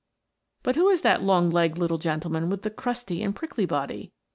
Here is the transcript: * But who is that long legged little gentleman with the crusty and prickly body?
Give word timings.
* 0.33 0.63
But 0.63 0.75
who 0.77 0.89
is 0.89 1.01
that 1.01 1.21
long 1.21 1.51
legged 1.51 1.77
little 1.77 1.99
gentleman 1.99 2.49
with 2.49 2.63
the 2.63 2.71
crusty 2.71 3.21
and 3.21 3.35
prickly 3.35 3.67
body? 3.67 4.13